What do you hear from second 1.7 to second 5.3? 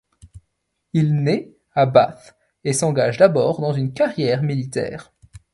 à Bath et s'engage d'abord dans une carrière militaire.